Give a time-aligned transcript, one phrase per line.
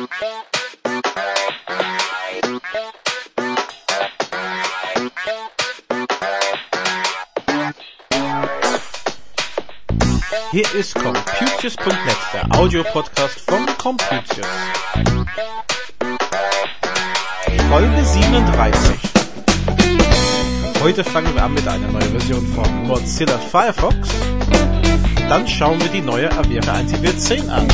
[0.00, 0.08] Hier
[10.74, 14.46] ist Computius.net, der Audiopodcast von Computius.
[17.68, 19.10] Folge 37.
[20.82, 23.96] Heute fangen wir an mit einer neuen Version von Mozilla Firefox.
[25.28, 27.68] Dann schauen wir die neue Avira Antivirus 10 an.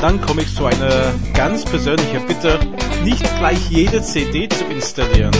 [0.00, 2.58] Dann komme ich zu einer ganz persönlichen Bitte,
[3.04, 5.32] nicht gleich jede CD zu installieren.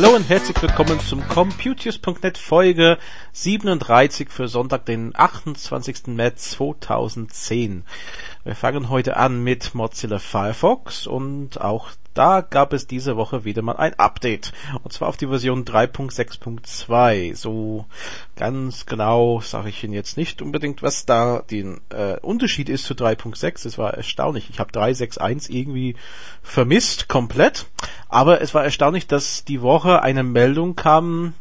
[0.00, 2.98] Hallo und herzlich willkommen zum Computius.net Folge
[3.32, 6.06] 37 für Sonntag, den 28.
[6.06, 7.82] März 2010.
[8.44, 11.88] Wir fangen heute an mit Mozilla Firefox und auch
[12.18, 14.52] da gab es diese Woche wieder mal ein Update.
[14.82, 17.36] Und zwar auf die Version 3.6.2.
[17.36, 17.86] So
[18.34, 22.94] ganz genau sage ich Ihnen jetzt nicht unbedingt, was da der äh, Unterschied ist zu
[22.94, 23.68] 3.6.
[23.68, 24.50] Es war erstaunlich.
[24.50, 25.94] Ich habe 3.6.1 irgendwie
[26.42, 27.66] vermisst, komplett.
[28.08, 31.34] Aber es war erstaunlich, dass die Woche eine Meldung kam,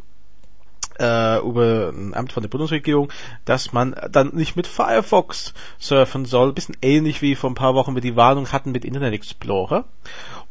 [1.00, 3.12] äh, über ein Amt von der Bundesregierung,
[3.46, 6.54] dass man dann nicht mit Firefox surfen soll.
[6.54, 9.86] Bisschen ähnlich wie vor ein paar Wochen wir die Warnung hatten mit Internet Explorer.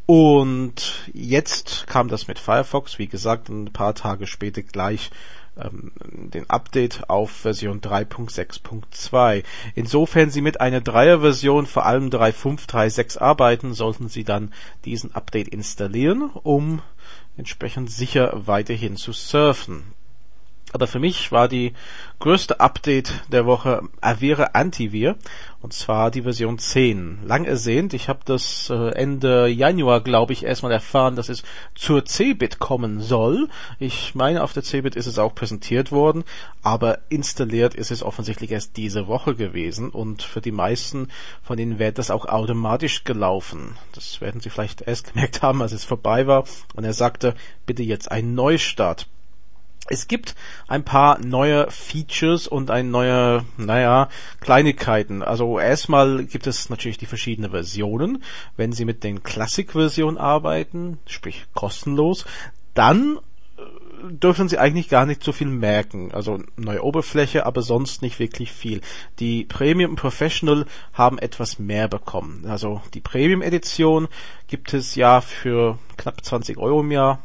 [0.06, 5.10] Und jetzt kam das mit Firefox, wie gesagt, ein paar Tage später gleich
[5.56, 5.92] ähm,
[6.32, 9.44] den Update auf Version 3.6.2.
[9.74, 14.52] Insofern Sie mit einer Dreier-Version, vor allem 3.5, 3.6 arbeiten, sollten Sie dann
[14.84, 16.82] diesen Update installieren, um
[17.36, 19.84] entsprechend sicher weiterhin zu surfen.
[20.76, 21.72] Aber für mich war die
[22.18, 25.16] größte Update der Woche Avira Antivir
[25.62, 27.20] und zwar die Version 10.
[27.24, 32.04] Lang ersehnt, ich habe das äh, Ende Januar, glaube ich, erstmal erfahren, dass es zur
[32.04, 33.48] Cebit kommen soll.
[33.78, 36.24] Ich meine, auf der Cebit ist es auch präsentiert worden,
[36.62, 41.08] aber installiert ist es offensichtlich erst diese Woche gewesen und für die meisten
[41.42, 43.78] von Ihnen wäre das auch automatisch gelaufen.
[43.94, 47.34] Das werden Sie vielleicht erst gemerkt haben, als es vorbei war und er sagte,
[47.64, 49.08] bitte jetzt ein Neustart.
[49.88, 50.34] Es gibt
[50.68, 54.08] ein paar neue Features und ein neue, naja,
[54.40, 55.22] Kleinigkeiten.
[55.22, 58.22] Also erstmal gibt es natürlich die verschiedenen Versionen.
[58.56, 62.24] Wenn Sie mit den Classic-Versionen arbeiten, sprich kostenlos,
[62.74, 63.18] dann
[63.56, 66.10] äh, dürfen Sie eigentlich gar nicht so viel merken.
[66.12, 68.80] Also neue Oberfläche, aber sonst nicht wirklich viel.
[69.20, 72.44] Die Premium Professional haben etwas mehr bekommen.
[72.48, 74.08] Also die Premium Edition
[74.48, 77.20] gibt es ja für knapp 20 Euro im Jahr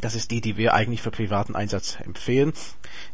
[0.00, 2.52] das ist die, die wir eigentlich für privaten Einsatz empfehlen.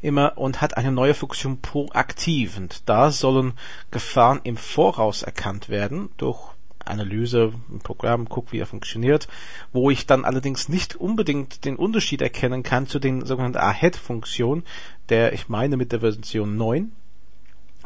[0.01, 2.57] Immer und hat eine neue Funktion proaktiv.
[2.57, 3.53] Und da sollen
[3.91, 6.41] Gefahren im Voraus erkannt werden durch
[6.85, 9.29] Analyse, ein Programm, guck, wie er funktioniert,
[9.73, 14.65] wo ich dann allerdings nicht unbedingt den Unterschied erkennen kann zu den sogenannten AHEAD-Funktion,
[15.09, 16.93] der ich meine mit der Version 9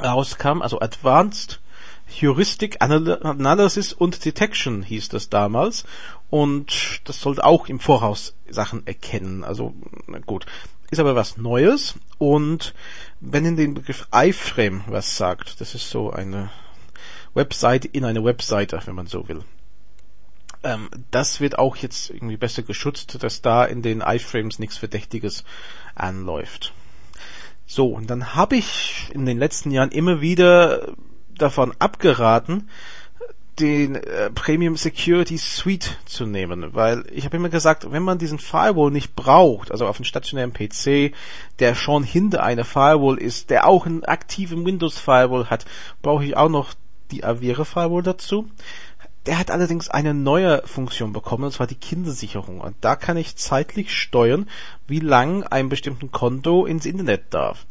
[0.03, 1.61] rauskam, also Advanced
[2.21, 5.85] Heuristic Analysis und Detection hieß das damals
[6.35, 9.45] und das sollte auch im Voraus Sachen erkennen.
[9.45, 9.73] Also
[10.27, 10.47] gut,
[10.91, 12.75] ist aber was Neues und
[13.21, 16.51] wenn in den Begriff iFrame was sagt, das ist so eine
[17.35, 19.45] Webseite in eine Webseite, wenn man so will.
[20.65, 25.45] Ähm, das wird auch jetzt irgendwie besser geschützt, dass da in den iFrames nichts Verdächtiges
[25.95, 26.75] anläuft.
[27.65, 30.95] So, und dann habe ich in den letzten Jahren immer wieder
[31.29, 32.69] davon abgeraten,
[33.59, 38.39] den äh, Premium Security Suite zu nehmen, weil ich habe immer gesagt, wenn man diesen
[38.39, 41.15] Firewall nicht braucht, also auf einem stationären PC,
[41.61, 45.65] der schon hinter einer Firewall ist, der auch einen aktiven Windows Firewall hat,
[46.03, 46.75] brauche ich auch noch
[47.11, 48.49] die Avira Firewall dazu.
[49.27, 52.61] Der hat allerdings eine neue Funktion bekommen, und zwar die Kindersicherung.
[52.61, 54.51] Und da kann ich zeitlich steuern,
[54.87, 57.67] wie lang ein bestimmten Konto ins Internet darf.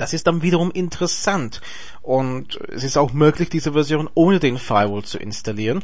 [0.00, 1.60] Das ist dann wiederum interessant.
[2.00, 5.82] Und es ist auch möglich, diese Version ohne den Firewall zu installieren.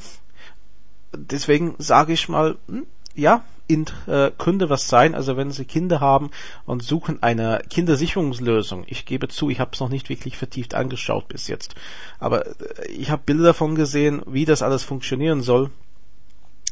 [1.14, 5.14] Deswegen sage ich mal, hm, ja, in, äh, könnte was sein.
[5.14, 6.30] Also wenn Sie Kinder haben
[6.64, 11.28] und suchen eine Kindersicherungslösung, ich gebe zu, ich habe es noch nicht wirklich vertieft angeschaut
[11.28, 11.74] bis jetzt,
[12.18, 15.70] aber äh, ich habe Bilder davon gesehen, wie das alles funktionieren soll.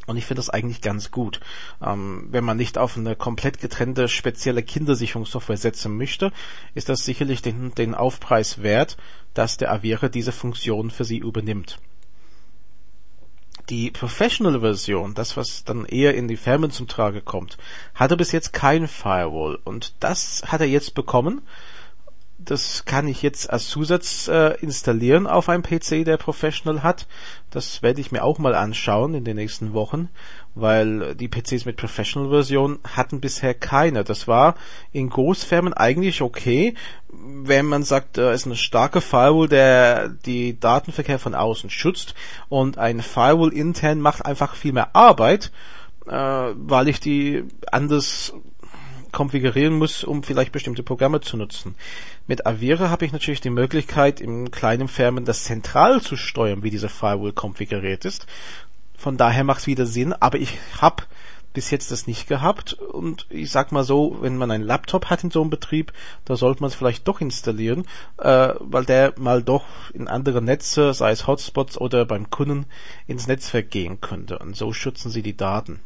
[0.07, 1.41] Und ich finde das eigentlich ganz gut.
[1.83, 6.33] Ähm, wenn man nicht auf eine komplett getrennte spezielle Kindersicherungssoftware setzen möchte,
[6.75, 8.97] ist das sicherlich den, den Aufpreis wert,
[9.33, 11.79] dass der Avira diese Funktion für Sie übernimmt.
[13.71, 17.57] Die Professional-Version, das was dann eher in die Firmen zum Trage kommt,
[17.95, 21.41] hatte bis jetzt kein Firewall und das hat er jetzt bekommen
[22.45, 27.07] das kann ich jetzt als Zusatz äh, installieren auf einem PC, der Professional hat.
[27.51, 30.09] Das werde ich mir auch mal anschauen in den nächsten Wochen,
[30.55, 34.05] weil die PCs mit Professional-Version hatten bisher keine.
[34.05, 34.57] Das war
[34.93, 36.75] in Großfirmen eigentlich okay,
[37.09, 42.15] wenn man sagt, es ist eine starke Firewall, der die Datenverkehr von außen schützt
[42.49, 45.53] und ein Firewall intern macht einfach viel mehr Arbeit,
[46.07, 48.35] äh, weil ich die anders
[49.15, 51.75] konfigurieren muss, um vielleicht bestimmte Programme zu nutzen.
[52.27, 56.71] Mit Avira habe ich natürlich die Möglichkeit, in kleinen Firmen das zentral zu steuern, wie
[56.71, 58.27] diese Firewall konfiguriert ist.
[58.99, 61.05] Von daher macht es wieder Sinn, aber ich habe
[61.55, 65.23] bis jetzt das nicht gehabt und ich sag mal so, wenn man einen Laptop hat
[65.23, 65.93] in so einem Betrieb,
[66.25, 67.87] da sollte man es vielleicht doch installieren,
[68.19, 72.67] äh, weil der mal doch in andere Netze, sei es Hotspots oder beim Kunden,
[73.07, 75.81] ins Netzwerk gehen könnte und so schützen sie die Daten.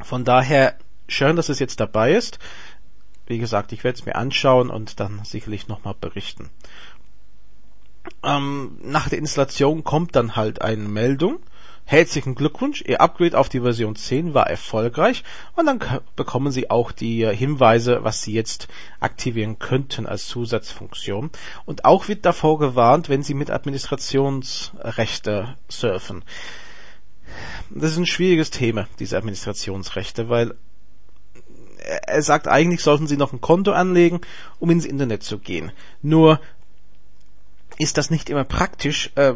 [0.00, 0.74] Von daher
[1.12, 2.38] schön, dass es jetzt dabei ist.
[3.26, 6.50] Wie gesagt, ich werde es mir anschauen und dann sicherlich nochmal berichten.
[8.22, 11.38] Ähm, nach der Installation kommt dann halt eine Meldung.
[11.84, 15.24] Herzlichen Glückwunsch, Ihr Upgrade auf die Version 10 war erfolgreich
[15.56, 15.80] und dann
[16.14, 18.68] bekommen Sie auch die Hinweise, was Sie jetzt
[19.00, 21.30] aktivieren könnten als Zusatzfunktion.
[21.64, 26.24] Und auch wird davor gewarnt, wenn Sie mit Administrationsrechte surfen.
[27.70, 30.54] Das ist ein schwieriges Thema, diese Administrationsrechte, weil
[31.82, 34.20] er sagt, eigentlich sollten sie noch ein Konto anlegen,
[34.58, 35.72] um ins Internet zu gehen.
[36.02, 36.40] Nur
[37.78, 39.10] ist das nicht immer praktisch.
[39.14, 39.34] Äh,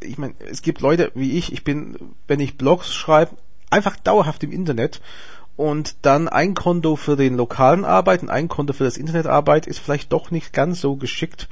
[0.00, 1.96] ich meine, es gibt Leute wie ich, ich bin,
[2.26, 3.36] wenn ich Blogs schreibe,
[3.70, 5.00] einfach dauerhaft im Internet
[5.56, 9.78] und dann ein Konto für den lokalen Arbeit und ein Konto für das Internetarbeit ist
[9.78, 11.48] vielleicht doch nicht ganz so geschickt,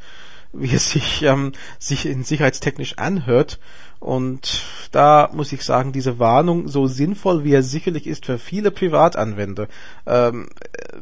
[0.55, 3.59] wie es sich, ähm, sich in sicherheitstechnisch anhört.
[4.01, 4.63] Und
[4.93, 9.69] da muss ich sagen, diese Warnung, so sinnvoll wie er sicherlich ist für viele Privatanwender,
[10.07, 10.99] ähm, äh,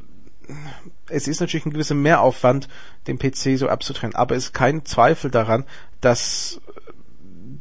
[1.09, 2.69] es ist natürlich ein gewisser Mehraufwand,
[3.07, 5.65] den PC so abzutrennen, aber es ist kein Zweifel daran,
[6.01, 6.61] dass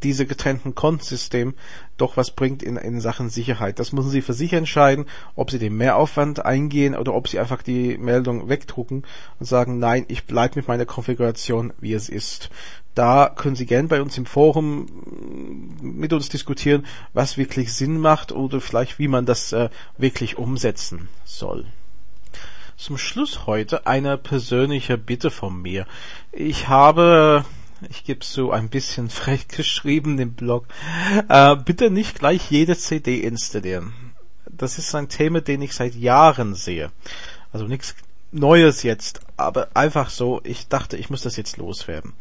[0.03, 1.53] diese getrennten Kontensystem
[1.97, 3.79] doch was bringt in, in Sachen Sicherheit.
[3.79, 5.05] Das müssen Sie für sich entscheiden,
[5.35, 9.03] ob Sie den Mehraufwand eingehen oder ob Sie einfach die Meldung wegdrucken
[9.39, 12.49] und sagen, nein, ich bleibe mit meiner Konfiguration, wie es ist.
[12.95, 14.87] Da können Sie gern bei uns im Forum
[15.81, 21.07] mit uns diskutieren, was wirklich Sinn macht oder vielleicht wie man das äh, wirklich umsetzen
[21.23, 21.65] soll.
[22.75, 25.85] Zum Schluss heute eine persönliche Bitte von mir.
[26.31, 27.45] Ich habe
[27.89, 30.67] ich gebe so ein bisschen frech geschrieben im Blog,
[31.29, 33.93] äh, bitte nicht gleich jede CD installieren.
[34.45, 36.91] Das ist ein Thema, den ich seit Jahren sehe.
[37.51, 37.95] Also nichts
[38.31, 42.13] Neues jetzt, aber einfach so, ich dachte, ich muss das jetzt loswerden.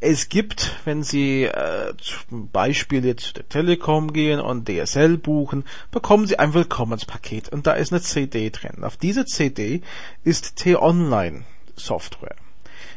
[0.00, 5.64] Es gibt, wenn Sie äh, zum Beispiel jetzt zu der Telekom gehen und DSL buchen,
[5.90, 8.84] bekommen Sie ein Willkommenspaket und da ist eine CD drin.
[8.84, 9.82] Auf diese CD
[10.22, 11.44] ist T-Online
[11.74, 12.36] Software.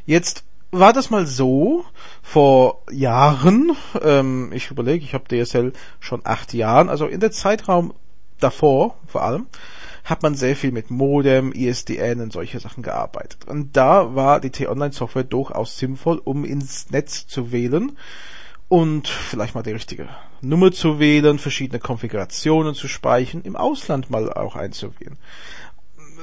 [0.05, 1.85] Jetzt war das mal so
[2.21, 7.93] vor Jahren, ähm, ich überlege, ich habe DSL schon acht Jahren, also in der Zeitraum
[8.39, 9.47] davor vor allem,
[10.03, 13.47] hat man sehr viel mit Modem, ISDN und solche Sachen gearbeitet.
[13.47, 17.97] Und da war die T-Online-Software durchaus sinnvoll, um ins Netz zu wählen
[18.67, 20.07] und vielleicht mal die richtige
[20.41, 25.17] Nummer zu wählen, verschiedene Konfigurationen zu speichern, im Ausland mal auch einzuwählen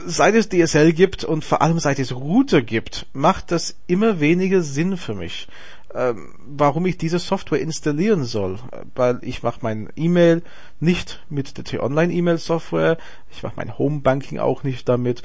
[0.07, 4.62] seit es DSL gibt und vor allem seit es Router gibt, macht das immer weniger
[4.62, 5.49] Sinn für mich,
[5.95, 8.59] ähm, warum ich diese Software installieren soll.
[8.95, 10.43] Weil ich mache mein E-Mail
[10.81, 12.99] nicht mit der T-Online-E-Mail-Software,
[13.31, 15.23] ich mache mein Home-Banking auch nicht damit.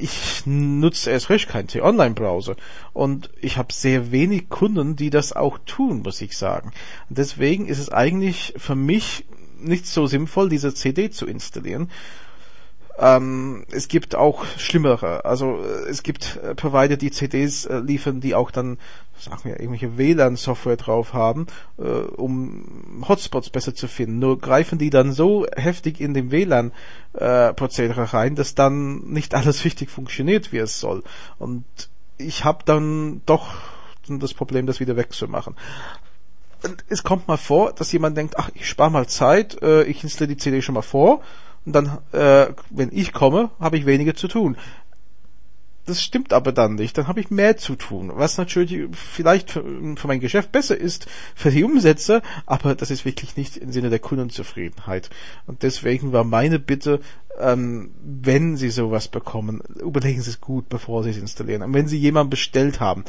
[0.00, 2.54] Ich nutze erst recht keinen T-Online-Browser
[2.92, 6.72] und ich habe sehr wenig Kunden, die das auch tun, muss ich sagen.
[7.08, 9.24] Deswegen ist es eigentlich für mich
[9.58, 11.88] nicht so sinnvoll, diese CD zu installieren
[12.98, 15.24] ähm, es gibt auch schlimmere.
[15.24, 18.78] Also äh, es gibt äh, Provider, die CDs äh, liefern, die auch dann,
[19.18, 21.46] sagen wir, irgendwelche WLAN-Software drauf haben,
[21.78, 24.18] äh, um Hotspots besser zu finden.
[24.18, 29.64] Nur greifen die dann so heftig in den WLAN-Prozedere äh, rein, dass dann nicht alles
[29.64, 31.04] richtig funktioniert, wie es soll.
[31.38, 31.64] Und
[32.16, 33.54] ich habe dann doch
[34.08, 35.54] das Problem, das wieder wegzumachen.
[36.88, 40.34] Es kommt mal vor, dass jemand denkt, ach, ich spare mal Zeit, äh, ich installiere
[40.34, 41.22] die CD schon mal vor
[41.64, 44.56] und dann, äh, wenn ich komme, habe ich weniger zu tun.
[45.88, 46.98] Das stimmt aber dann nicht.
[46.98, 49.64] Dann habe ich mehr zu tun, was natürlich vielleicht für,
[49.96, 53.88] für, mein Geschäft besser ist, für die Umsätze, aber das ist wirklich nicht im Sinne
[53.88, 55.08] der Kundenzufriedenheit.
[55.46, 57.00] Und deswegen war meine Bitte,
[57.40, 61.62] ähm, wenn Sie sowas bekommen, überlegen Sie es gut, bevor Sie es installieren.
[61.62, 63.04] Und wenn Sie jemanden bestellt haben,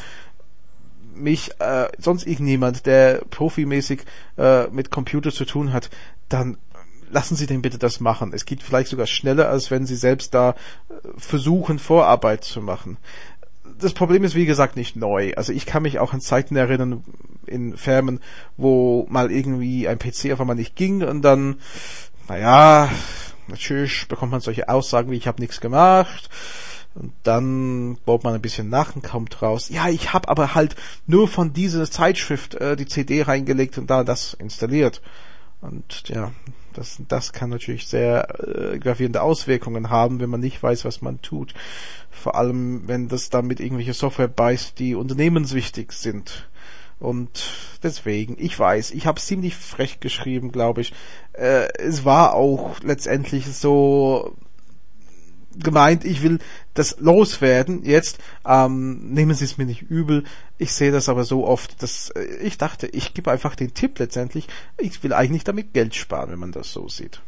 [1.13, 4.03] mich, äh, sonst irgendjemand, der profimäßig
[4.37, 5.89] äh, mit Computer zu tun hat,
[6.29, 6.57] dann
[7.11, 8.33] lassen Sie den bitte das machen.
[8.33, 12.97] Es geht vielleicht sogar schneller, als wenn Sie selbst da äh, versuchen, Vorarbeit zu machen.
[13.79, 15.33] Das Problem ist, wie gesagt, nicht neu.
[15.35, 17.03] Also ich kann mich auch an Zeiten erinnern
[17.45, 18.19] in Firmen,
[18.57, 21.59] wo mal irgendwie ein PC auf einmal nicht ging und dann,
[22.27, 22.89] naja,
[23.47, 26.29] natürlich bekommt man solche Aussagen wie ich habe nichts gemacht
[26.95, 29.69] und dann baut man ein bisschen nach und kommt raus.
[29.69, 30.75] Ja, ich habe aber halt
[31.07, 35.01] nur von dieser Zeitschrift äh, die CD reingelegt und da das installiert.
[35.61, 36.31] Und ja,
[36.79, 41.21] das, das kann natürlich sehr äh, gravierende Auswirkungen haben, wenn man nicht weiß, was man
[41.21, 41.53] tut.
[42.09, 46.49] Vor allem, wenn das dann mit irgendwelcher Software beißt, die unternehmenswichtig sind.
[46.97, 47.51] Und
[47.83, 50.93] deswegen, ich weiß, ich habe ziemlich frech geschrieben, glaube ich.
[51.33, 54.37] Äh, es war auch letztendlich so
[55.57, 56.39] gemeint, ich will
[56.73, 58.19] das loswerden jetzt.
[58.45, 60.23] Ähm, nehmen Sie es mir nicht übel.
[60.57, 63.99] Ich sehe das aber so oft, dass äh, ich dachte, ich gebe einfach den Tipp
[63.99, 64.47] letztendlich.
[64.77, 67.21] Ich will eigentlich damit Geld sparen, wenn man das so sieht.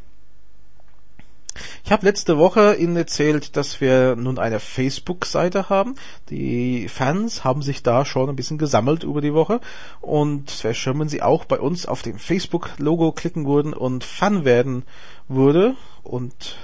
[1.84, 5.96] Ich habe letzte Woche Ihnen erzählt, dass wir nun eine Facebook-Seite haben.
[6.30, 9.60] Die Fans haben sich da schon ein bisschen gesammelt über die Woche
[10.00, 14.46] und wäre schön, wenn Sie auch bei uns auf dem Facebook-Logo klicken würden und Fan
[14.46, 14.84] werden
[15.28, 16.58] würde und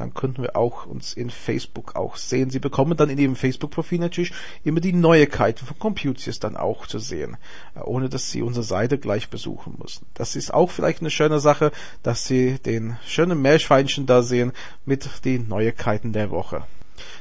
[0.00, 2.50] dann könnten wir auch uns in Facebook auch sehen.
[2.50, 4.32] Sie bekommen dann in Ihrem Facebook-Profil natürlich
[4.64, 7.36] immer die Neuigkeiten von Computius dann auch zu sehen,
[7.74, 10.06] äh, ohne dass Sie unsere Seite gleich besuchen müssen.
[10.14, 14.52] Das ist auch vielleicht eine schöne Sache, dass Sie den schönen Meerschweinchen da sehen
[14.84, 16.64] mit den Neuigkeiten der Woche.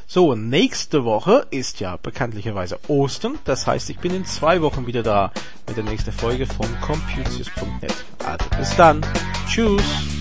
[0.08, 3.38] So, nächste Woche ist ja bekanntlicherweise Ostern.
[3.44, 5.32] Das heißt, ich bin in zwei Wochen wieder da
[5.68, 7.94] mit der nächsten Folge von Computius.net.
[8.24, 9.06] Also bis dann.
[9.48, 10.17] Tschüss.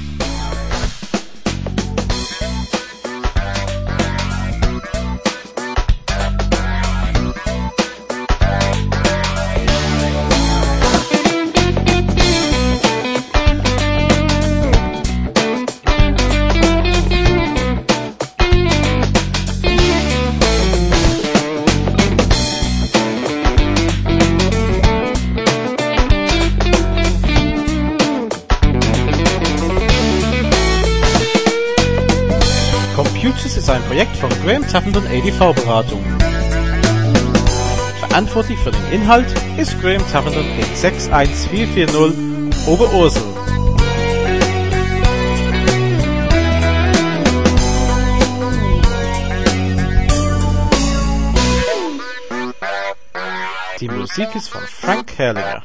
[34.67, 36.05] Projekt von Graham Tappenden ADV Beratung.
[38.01, 43.23] Verantwortlich für den Inhalt ist Graham Tappenden in 61440 Oberursel.
[53.81, 55.63] Die Musik ist von Frank Herrlinger.